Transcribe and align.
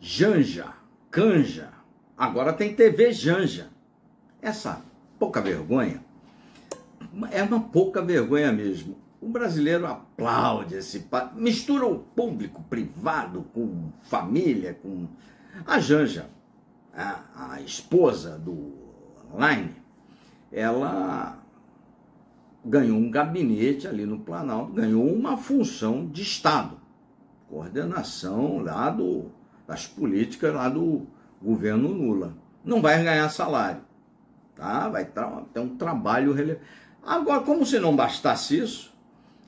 Janja, 0.00 0.72
Canja, 1.10 1.68
agora 2.16 2.54
tem 2.54 2.74
TV 2.74 3.12
Janja. 3.12 3.68
Essa 4.40 4.82
pouca 5.18 5.42
vergonha, 5.42 6.02
é 7.30 7.42
uma 7.42 7.60
pouca 7.60 8.00
vergonha 8.00 8.50
mesmo. 8.50 8.96
O 9.20 9.28
brasileiro 9.28 9.86
aplaude 9.86 10.76
esse. 10.76 11.06
mistura 11.34 11.84
o 11.84 11.98
público 11.98 12.62
privado 12.62 13.42
com 13.52 13.92
família, 14.02 14.72
com. 14.72 15.06
A 15.66 15.78
Janja, 15.78 16.30
a, 16.94 17.52
a 17.52 17.60
esposa 17.60 18.38
do 18.38 18.72
Line, 19.34 19.76
ela 20.50 21.38
ganhou 22.64 22.96
um 22.96 23.10
gabinete 23.10 23.86
ali 23.86 24.06
no 24.06 24.20
Planalto, 24.20 24.72
ganhou 24.72 25.04
uma 25.12 25.36
função 25.36 26.06
de 26.06 26.22
Estado, 26.22 26.78
coordenação 27.48 28.58
lá 28.58 28.88
do, 28.88 29.30
das 29.70 29.86
políticas 29.86 30.52
lá 30.52 30.68
do 30.68 31.06
governo 31.40 31.86
Lula. 31.86 32.34
Não 32.64 32.82
vai 32.82 33.00
ganhar 33.04 33.28
salário, 33.28 33.80
tá? 34.56 34.88
Vai 34.88 35.04
ter 35.04 35.60
um 35.60 35.76
trabalho 35.76 36.32
relevante. 36.32 36.66
Agora, 37.00 37.42
como 37.42 37.64
se 37.64 37.78
não 37.78 37.94
bastasse 37.94 38.58
isso, 38.58 38.92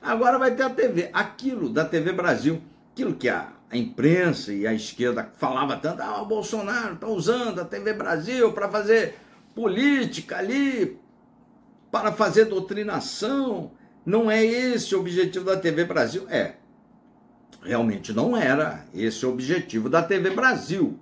agora 0.01 0.39
vai 0.39 0.55
ter 0.55 0.62
a 0.62 0.71
TV, 0.71 1.11
aquilo 1.12 1.69
da 1.69 1.85
TV 1.85 2.12
Brasil, 2.12 2.62
aquilo 2.93 3.15
que 3.15 3.29
a, 3.29 3.48
a 3.69 3.77
imprensa 3.77 4.53
e 4.53 4.65
a 4.65 4.73
esquerda 4.73 5.29
falava 5.37 5.77
tanto, 5.77 6.01
ah, 6.01 6.23
o 6.23 6.27
Bolsonaro 6.27 6.95
está 6.95 7.09
usando 7.09 7.61
a 7.61 7.65
TV 7.65 7.93
Brasil 7.93 8.53
para 8.53 8.69
fazer 8.69 9.19
política 9.57 10.39
ali, 10.39 11.01
para 11.91 12.12
fazer 12.12 12.45
doutrinação. 12.45 13.73
Não 14.07 14.31
é 14.31 14.45
esse 14.45 14.95
o 14.95 15.01
objetivo 15.01 15.45
da 15.45 15.57
TV 15.57 15.84
Brasil. 15.84 16.27
É, 16.31 16.55
realmente 17.62 18.12
não 18.12 18.37
era 18.37 18.84
esse 18.95 19.25
o 19.25 19.30
objetivo 19.30 19.89
da 19.89 20.03
TV 20.03 20.30
Brasil. 20.30 20.98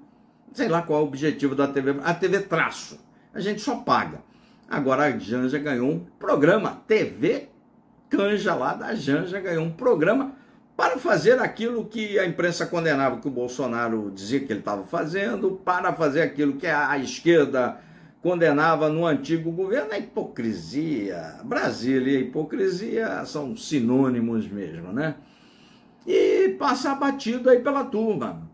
Sei 0.52 0.68
lá 0.68 0.82
qual 0.82 1.00
é 1.00 1.02
o 1.02 1.06
objetivo 1.06 1.54
da 1.54 1.66
TV. 1.68 1.96
A 2.02 2.14
TV 2.14 2.40
Traço. 2.40 2.98
A 3.32 3.40
gente 3.40 3.60
só 3.60 3.76
paga. 3.76 4.20
Agora 4.68 5.04
a 5.04 5.18
Janja 5.18 5.58
ganhou 5.58 5.90
um 5.90 6.00
programa. 6.18 6.82
TV 6.86 7.48
Canja 8.08 8.54
lá 8.54 8.74
da 8.74 8.94
Janja 8.94 9.40
ganhou 9.40 9.64
um 9.64 9.70
programa 9.70 10.34
para 10.76 10.98
fazer 10.98 11.38
aquilo 11.38 11.84
que 11.84 12.18
a 12.18 12.26
imprensa 12.26 12.66
condenava 12.66 13.20
que 13.20 13.28
o 13.28 13.30
Bolsonaro 13.30 14.10
dizia 14.12 14.40
que 14.40 14.52
ele 14.52 14.60
estava 14.60 14.82
fazendo, 14.84 15.60
para 15.64 15.92
fazer 15.92 16.22
aquilo 16.22 16.54
que 16.54 16.66
a 16.66 16.98
esquerda 16.98 17.78
condenava 18.22 18.88
no 18.88 19.06
antigo 19.06 19.52
governo 19.52 19.92
a 19.92 19.98
hipocrisia. 19.98 21.36
Brasília 21.44 22.18
e 22.18 22.22
hipocrisia 22.22 23.24
são 23.26 23.56
sinônimos 23.56 24.48
mesmo, 24.48 24.92
né? 24.92 25.16
E 26.60 26.62
passa 26.62 26.94
batido 26.94 27.48
aí 27.48 27.60
pela 27.60 27.84
turma. 27.84 28.50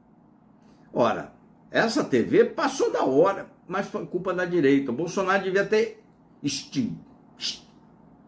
Ora, 0.93 1.33
essa 1.71 2.05
TV 2.05 2.45
passou 2.45 2.93
da 2.93 3.05
hora, 3.05 3.51
mas 3.67 3.89
foi 3.89 4.07
culpa 4.07 4.33
da 4.33 4.45
direita. 4.45 4.93
O 4.93 4.95
Bolsonaro 4.95 5.43
devia 5.43 5.67
ter 5.67 6.03
extinto, 6.43 7.05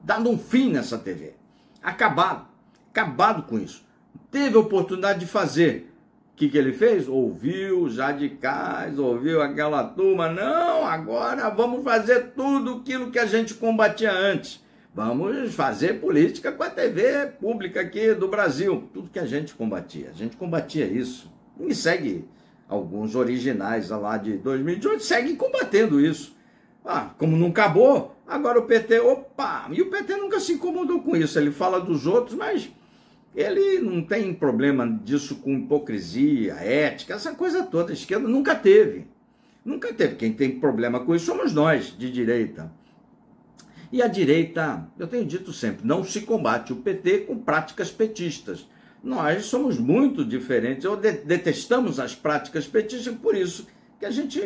dado 0.02 0.28
um 0.28 0.36
fim 0.36 0.72
nessa 0.72 0.98
TV. 0.98 1.36
Acabado, 1.80 2.48
acabado 2.90 3.44
com 3.44 3.58
isso. 3.58 3.86
Teve 4.30 4.56
oportunidade 4.56 5.20
de 5.20 5.26
fazer 5.26 5.88
que, 6.38 6.48
que 6.48 6.56
ele 6.56 6.72
fez? 6.72 7.08
Ouviu 7.08 7.90
Jadicais, 7.90 8.96
ouviu 8.96 9.42
aquela 9.42 9.82
turma. 9.82 10.28
Não, 10.28 10.86
agora 10.86 11.50
vamos 11.50 11.82
fazer 11.82 12.32
tudo 12.36 12.76
aquilo 12.76 13.10
que 13.10 13.18
a 13.18 13.26
gente 13.26 13.54
combatia 13.54 14.12
antes. 14.12 14.62
Vamos 14.98 15.54
fazer 15.54 16.00
política 16.00 16.50
com 16.50 16.64
a 16.64 16.68
TV 16.68 17.26
pública 17.40 17.82
aqui 17.82 18.12
do 18.14 18.26
Brasil. 18.26 18.88
Tudo 18.92 19.08
que 19.08 19.20
a 19.20 19.26
gente 19.26 19.54
combatia. 19.54 20.10
A 20.10 20.12
gente 20.12 20.36
combatia 20.36 20.86
isso. 20.86 21.32
E 21.60 21.72
segue 21.72 22.24
alguns 22.68 23.14
originais 23.14 23.90
lá 23.90 24.16
de 24.16 24.36
2018, 24.38 25.04
seguem 25.04 25.36
combatendo 25.36 26.00
isso. 26.00 26.36
Ah, 26.84 27.14
como 27.16 27.36
não 27.36 27.46
acabou, 27.46 28.16
agora 28.26 28.58
o 28.58 28.66
PT, 28.66 28.98
opa! 28.98 29.68
E 29.70 29.80
o 29.80 29.88
PT 29.88 30.16
nunca 30.16 30.40
se 30.40 30.54
incomodou 30.54 31.00
com 31.00 31.14
isso. 31.14 31.38
Ele 31.38 31.52
fala 31.52 31.80
dos 31.80 32.04
outros, 32.04 32.36
mas 32.36 32.68
ele 33.36 33.78
não 33.78 34.02
tem 34.02 34.34
problema 34.34 34.84
disso 35.04 35.36
com 35.36 35.52
hipocrisia, 35.52 36.54
ética, 36.54 37.14
essa 37.14 37.32
coisa 37.36 37.62
toda. 37.62 37.92
A 37.92 37.94
esquerda 37.94 38.26
nunca 38.26 38.52
teve. 38.52 39.06
Nunca 39.64 39.94
teve. 39.94 40.16
Quem 40.16 40.32
tem 40.32 40.58
problema 40.58 40.98
com 40.98 41.14
isso 41.14 41.26
somos 41.26 41.54
nós, 41.54 41.96
de 41.96 42.10
direita. 42.10 42.76
E 43.90 44.02
a 44.02 44.06
direita, 44.06 44.86
eu 44.98 45.06
tenho 45.06 45.24
dito 45.24 45.52
sempre, 45.52 45.86
não 45.86 46.04
se 46.04 46.20
combate 46.20 46.72
o 46.72 46.76
PT 46.76 47.20
com 47.20 47.38
práticas 47.38 47.90
petistas. 47.90 48.68
Nós 49.02 49.46
somos 49.46 49.78
muito 49.78 50.24
diferentes, 50.24 50.84
ou 50.84 50.96
detestamos 50.96 51.98
as 51.98 52.14
práticas 52.14 52.66
petistas, 52.66 53.14
por 53.14 53.34
isso 53.34 53.66
que 53.98 54.04
a 54.04 54.10
gente 54.10 54.40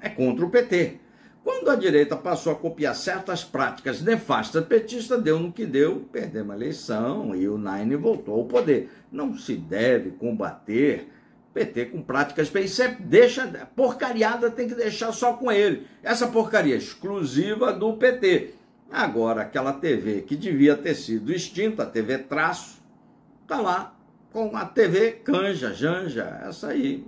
é 0.00 0.08
contra 0.08 0.44
o 0.44 0.50
PT. 0.50 0.98
Quando 1.44 1.70
a 1.70 1.76
direita 1.76 2.16
passou 2.16 2.52
a 2.52 2.56
copiar 2.56 2.94
certas 2.94 3.44
práticas 3.44 4.00
nefastas 4.00 4.64
petistas, 4.64 5.22
deu 5.22 5.38
no 5.38 5.52
que 5.52 5.66
deu, 5.66 6.08
perdemos 6.12 6.52
a 6.52 6.56
eleição 6.56 7.34
e 7.34 7.48
o 7.48 7.58
Nine 7.58 7.96
voltou 7.96 8.36
ao 8.36 8.44
poder. 8.46 8.90
Não 9.10 9.36
se 9.36 9.56
deve 9.56 10.10
combater 10.12 11.08
PT 11.52 11.86
com 11.86 12.00
práticas 12.00 12.48
petistas. 12.48 12.96
Deixa, 13.00 13.46
porcariada 13.74 14.50
tem 14.50 14.68
que 14.68 14.74
deixar 14.74 15.12
só 15.12 15.34
com 15.34 15.50
ele. 15.50 15.86
Essa 16.02 16.28
porcaria 16.28 16.76
exclusiva 16.76 17.72
do 17.72 17.94
PT. 17.94 18.54
Agora, 18.92 19.40
aquela 19.40 19.72
TV 19.72 20.20
que 20.20 20.36
devia 20.36 20.76
ter 20.76 20.94
sido 20.94 21.32
extinta, 21.32 21.82
a 21.82 21.86
TV 21.86 22.18
Traço, 22.18 22.82
tá 23.46 23.58
lá 23.58 23.96
com 24.30 24.54
a 24.54 24.66
TV 24.66 25.12
Canja, 25.12 25.72
Janja, 25.72 26.42
essa 26.46 26.68
aí. 26.68 27.02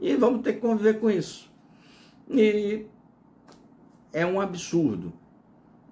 E 0.00 0.16
vamos 0.16 0.42
ter 0.42 0.54
que 0.54 0.60
conviver 0.60 0.98
com 0.98 1.08
isso. 1.08 1.48
E 2.28 2.84
é 4.12 4.26
um 4.26 4.40
absurdo. 4.40 5.12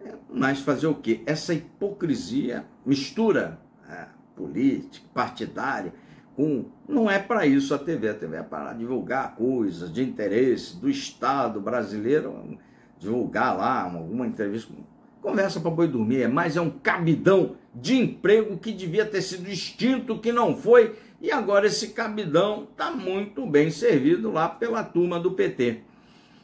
É, 0.01 0.13
mas 0.29 0.59
fazer 0.59 0.89
o 0.89 0.95
quê? 0.97 1.23
Essa 1.25 1.55
hipocrisia 1.55 2.65
mistura 2.85 3.61
é, 3.89 4.07
política, 4.35 5.07
partidária, 5.15 5.95
com. 6.35 6.65
Não 6.89 7.09
é 7.09 7.21
para 7.21 7.47
isso 7.47 7.73
a 7.73 7.79
TV. 7.79 8.09
A 8.09 8.15
TV 8.15 8.39
é 8.39 8.43
para 8.43 8.73
divulgar 8.73 9.37
coisas 9.37 9.93
de 9.93 10.03
interesse 10.03 10.77
do 10.77 10.91
Estado 10.91 11.61
brasileiro, 11.61 12.59
divulgar 12.99 13.57
lá 13.57 13.83
alguma 13.83 14.27
entrevista. 14.27 14.73
Conversa 15.21 15.61
para 15.61 15.71
boi 15.71 15.89
dormir, 15.89 16.29
mas 16.29 16.57
é 16.57 16.61
um 16.61 16.71
cabidão 16.71 17.57
de 17.75 17.97
emprego 17.97 18.57
que 18.59 18.73
devia 18.73 19.05
ter 19.05 19.23
sido 19.23 19.49
extinto, 19.49 20.19
que 20.19 20.33
não 20.33 20.57
foi, 20.57 20.97
e 21.21 21.31
agora 21.33 21.67
esse 21.67 21.89
cabidão 21.89 22.69
está 22.71 22.91
muito 22.91 23.45
bem 23.47 23.71
servido 23.71 24.31
lá 24.31 24.49
pela 24.49 24.85
turma 24.85 25.19
do 25.19 25.33
PT. 25.33 25.83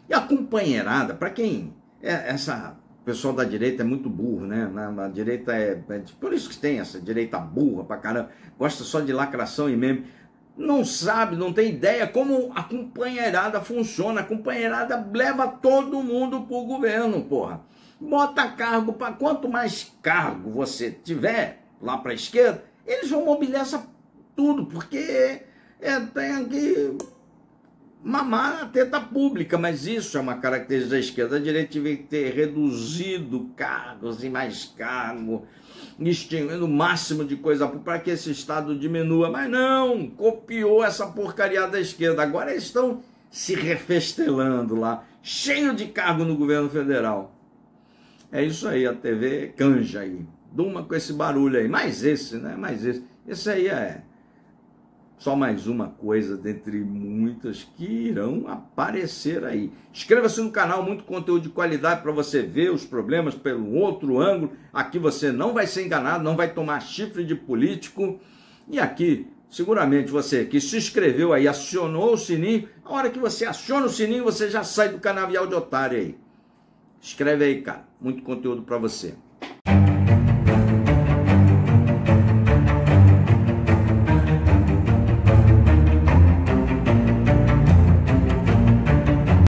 E 0.08 0.14
a 0.14 0.20
companheirada, 0.20 1.14
para 1.14 1.30
quem 1.30 1.72
é, 2.02 2.30
essa 2.30 2.76
o 3.00 3.04
pessoal 3.04 3.34
da 3.34 3.44
direita 3.44 3.82
é 3.82 3.84
muito 3.84 4.08
burro, 4.08 4.46
né? 4.46 4.66
Na, 4.66 5.08
direita 5.08 5.52
é, 5.52 5.78
é, 5.90 6.02
por 6.18 6.32
isso 6.32 6.48
que 6.48 6.56
tem 6.56 6.80
essa 6.80 6.98
direita 6.98 7.38
burra 7.38 7.84
pra 7.84 7.98
caramba, 7.98 8.30
gosta 8.58 8.82
só 8.82 8.98
de 9.00 9.12
lacração 9.12 9.68
e 9.68 9.76
meme. 9.76 10.06
Não 10.56 10.86
sabe, 10.86 11.36
não 11.36 11.52
tem 11.52 11.68
ideia 11.68 12.06
como 12.06 12.50
a 12.54 12.62
companheirada 12.62 13.60
funciona. 13.60 14.22
A 14.22 14.24
companheirada 14.24 15.06
leva 15.12 15.46
todo 15.46 16.02
mundo 16.02 16.46
pro 16.46 16.64
governo, 16.64 17.22
porra. 17.24 17.60
Bota 18.00 18.48
cargo 18.48 18.92
para 18.92 19.12
quanto 19.12 19.48
mais 19.48 19.92
cargo 20.02 20.50
você 20.50 20.90
tiver 20.90 21.64
lá 21.80 21.98
para 21.98 22.12
a 22.12 22.14
esquerda, 22.14 22.64
eles 22.86 23.10
vão 23.10 23.24
mobilizar 23.24 23.86
tudo, 24.34 24.66
porque 24.66 25.42
é, 25.80 26.00
tem 26.00 26.48
que 26.48 26.96
mamar 28.02 28.64
a 28.64 28.66
teta 28.66 29.00
pública, 29.00 29.56
mas 29.56 29.86
isso 29.86 30.18
é 30.18 30.20
uma 30.20 30.36
característica 30.36 30.94
da 30.94 31.00
esquerda. 31.00 31.36
A 31.36 31.40
direita 31.40 31.72
devia 31.72 31.96
ter 31.96 32.34
reduzido 32.34 33.50
cargos 33.56 34.22
e 34.22 34.28
mais 34.28 34.66
cargos, 34.76 35.42
extinguindo 35.98 36.66
o 36.66 36.68
máximo 36.68 37.24
de 37.24 37.36
coisa 37.36 37.66
para 37.66 37.98
que 37.98 38.10
esse 38.10 38.30
Estado 38.30 38.78
diminua. 38.78 39.30
Mas 39.30 39.50
não, 39.50 40.08
copiou 40.10 40.84
essa 40.84 41.06
porcaria 41.06 41.66
da 41.66 41.80
esquerda. 41.80 42.22
Agora 42.22 42.50
eles 42.50 42.64
estão 42.64 43.02
se 43.30 43.54
refestelando 43.54 44.76
lá, 44.76 45.04
cheio 45.22 45.74
de 45.74 45.86
cargo 45.86 46.24
no 46.24 46.36
governo 46.36 46.68
federal. 46.68 47.33
É 48.34 48.42
isso 48.42 48.66
aí, 48.66 48.84
a 48.84 48.92
TV 48.92 49.54
canja 49.56 50.00
aí. 50.00 50.26
Duma 50.50 50.82
com 50.82 50.92
esse 50.96 51.12
barulho 51.12 51.56
aí. 51.56 51.68
Mais 51.68 52.02
esse, 52.02 52.36
né? 52.36 52.56
Mais 52.56 52.84
esse. 52.84 53.04
Esse 53.28 53.48
aí 53.48 53.68
é 53.68 54.02
só 55.16 55.36
mais 55.36 55.68
uma 55.68 55.86
coisa 55.86 56.36
dentre 56.36 56.78
muitas 56.80 57.62
que 57.62 57.84
irão 57.84 58.48
aparecer 58.48 59.44
aí. 59.44 59.72
Inscreva-se 59.92 60.40
no 60.40 60.50
canal, 60.50 60.82
muito 60.82 61.04
conteúdo 61.04 61.44
de 61.44 61.48
qualidade 61.48 62.02
para 62.02 62.10
você 62.10 62.42
ver 62.42 62.72
os 62.72 62.84
problemas 62.84 63.36
pelo 63.36 63.72
outro 63.72 64.18
ângulo. 64.18 64.52
Aqui 64.72 64.98
você 64.98 65.30
não 65.30 65.54
vai 65.54 65.68
ser 65.68 65.86
enganado, 65.86 66.24
não 66.24 66.36
vai 66.36 66.52
tomar 66.52 66.80
chifre 66.80 67.24
de 67.24 67.36
político. 67.36 68.18
E 68.68 68.80
aqui, 68.80 69.28
seguramente 69.48 70.10
você 70.10 70.44
que 70.44 70.60
se 70.60 70.76
inscreveu 70.76 71.32
aí, 71.32 71.46
acionou 71.46 72.14
o 72.14 72.18
sininho, 72.18 72.68
a 72.84 72.94
hora 72.94 73.10
que 73.10 73.18
você 73.20 73.46
aciona 73.46 73.86
o 73.86 73.90
sininho, 73.90 74.24
você 74.24 74.50
já 74.50 74.64
sai 74.64 74.88
do 74.88 74.98
canavial 74.98 75.46
de 75.46 75.54
otário 75.54 75.98
aí. 75.98 76.23
Escreve 77.04 77.44
aí, 77.44 77.60
cara. 77.60 77.86
Muito 78.00 78.22
conteúdo 78.22 78.62
para 78.62 78.78
você. 78.78 79.14